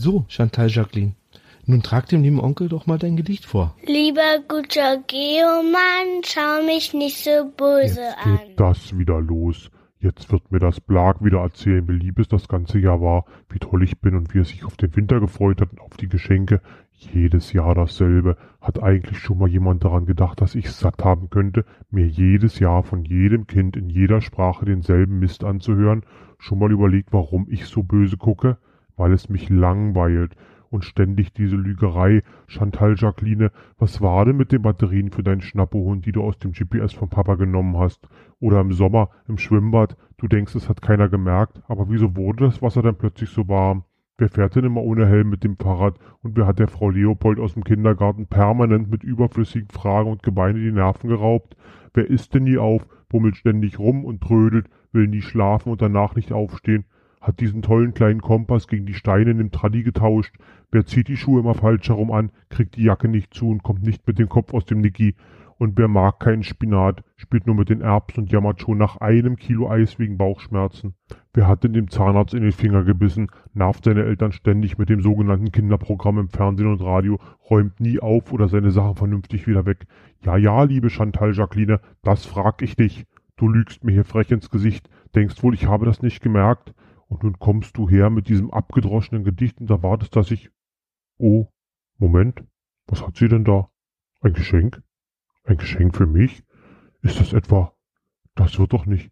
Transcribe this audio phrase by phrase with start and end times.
[0.00, 1.16] So, Chantal Jacqueline.
[1.66, 3.74] Nun trag dem lieben Onkel doch mal dein Gedicht vor.
[3.84, 8.38] Lieber guter Geomann, schau mich nicht so böse Jetzt an.
[8.38, 9.72] geht das wieder los.
[9.98, 13.58] Jetzt wird mir das Blag wieder erzählen, wie lieb es das ganze Jahr war, wie
[13.58, 16.08] toll ich bin und wie er sich auf den Winter gefreut hat und auf die
[16.08, 16.60] Geschenke.
[16.92, 18.36] Jedes Jahr dasselbe.
[18.60, 22.84] Hat eigentlich schon mal jemand daran gedacht, dass ich satt haben könnte, mir jedes Jahr
[22.84, 26.04] von jedem Kind in jeder Sprache denselben Mist anzuhören?
[26.38, 28.58] Schon mal überlegt, warum ich so böse gucke?
[28.98, 30.36] Weil es mich langweilt
[30.70, 32.22] und ständig diese Lügerei.
[32.46, 36.52] Chantal Jacqueline, was war denn mit den Batterien für deinen Schnappohund, die du aus dem
[36.52, 38.06] GPS vom Papa genommen hast?
[38.40, 42.60] Oder im Sommer im Schwimmbad, du denkst, es hat keiner gemerkt, aber wieso wurde das
[42.60, 43.84] Wasser dann plötzlich so warm?
[44.20, 47.38] Wer fährt denn immer ohne Helm mit dem Fahrrad und wer hat der Frau Leopold
[47.38, 51.56] aus dem Kindergarten permanent mit überflüssigen Fragen und Gebeine die Nerven geraubt?
[51.94, 56.16] Wer isst denn nie auf, bummelt ständig rum und trödelt, will nie schlafen und danach
[56.16, 56.84] nicht aufstehen?
[57.20, 60.36] Hat diesen tollen kleinen Kompass gegen die Steine in dem Traddy getauscht?
[60.70, 63.82] Wer zieht die Schuhe immer falsch herum an, kriegt die Jacke nicht zu und kommt
[63.82, 65.14] nicht mit dem Kopf aus dem Niki?
[65.58, 69.34] Und wer mag keinen Spinat, spielt nur mit den Erbsen und jammert schon nach einem
[69.34, 70.94] Kilo Eis wegen Bauchschmerzen?
[71.34, 75.02] Wer hat denn dem Zahnarzt in den Finger gebissen, nervt seine Eltern ständig mit dem
[75.02, 77.18] sogenannten Kinderprogramm im Fernsehen und Radio,
[77.50, 79.86] räumt nie auf oder seine Sachen vernünftig wieder weg?
[80.24, 83.06] Ja, ja, liebe Chantal Jacqueline, das frag ich dich.
[83.36, 86.72] Du lügst mir hier frech ins Gesicht, denkst wohl, ich habe das nicht gemerkt?
[87.08, 90.50] Und nun kommst du her mit diesem abgedroschenen Gedicht und erwartest, dass ich...
[91.18, 91.46] Oh,
[91.96, 92.44] Moment,
[92.86, 93.70] was hat sie denn da?
[94.20, 94.82] Ein Geschenk?
[95.44, 96.44] Ein Geschenk für mich?
[97.02, 97.72] Ist das etwa...
[98.34, 99.10] Das wird doch nicht...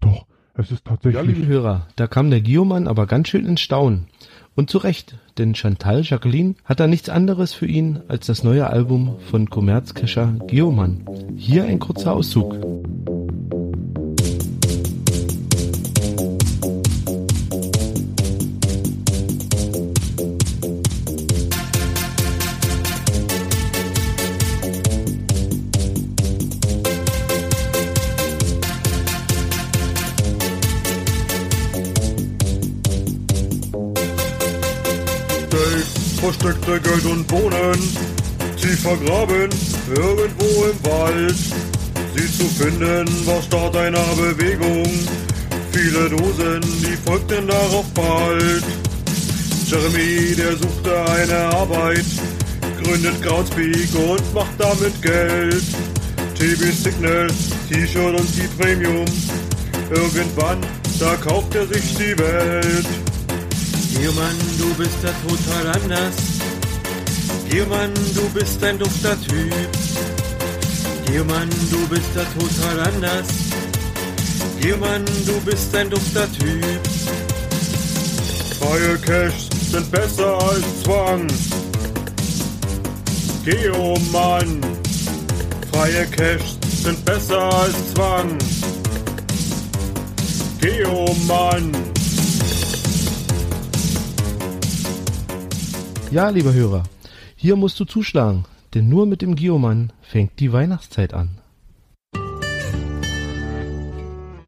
[0.00, 1.38] Doch, es ist Ja, tatsächlich...
[1.38, 4.06] liebe Hörer, da kam der Guillaumann aber ganz schön ins Staunen.
[4.54, 8.68] Und zu Recht, denn Chantal Jacqueline hat da nichts anderes für ihn als das neue
[8.68, 11.06] Album von Kommerzkescher Guillaumann.
[11.36, 12.77] Hier ein kurzer Auszug.
[36.28, 37.80] Versteckte Geld und Bohnen,
[38.60, 39.48] tief vergraben,
[39.88, 41.36] irgendwo im Wald.
[42.14, 44.84] Sie zu finden war Start einer Bewegung,
[45.72, 48.62] viele Dosen, die folgten darauf bald.
[49.66, 52.04] Jeremy, der suchte eine Arbeit,
[52.82, 55.64] gründet Groundspeak und macht damit Geld.
[56.34, 57.28] TB Signal,
[57.70, 59.06] T-Shirt und die Premium.
[59.90, 60.58] Irgendwann,
[61.00, 63.07] da kauft er sich die Welt.
[63.98, 66.14] Giermann, du bist da total anders.
[67.50, 69.52] Giermann, du bist ein dufter Typ.
[71.06, 73.26] Giermann, du bist da total anders.
[74.60, 76.80] Giermann, du bist ein dufter Typ.
[78.60, 81.26] Freie Cash sind besser als Zwang.
[83.44, 84.60] Geo Mann.
[85.72, 88.38] Freie Cash sind besser als Zwang.
[90.60, 91.16] Geo
[96.10, 96.84] Ja, lieber Hörer,
[97.36, 101.38] hier musst du zuschlagen, denn nur mit dem Guillaumann fängt die Weihnachtszeit an.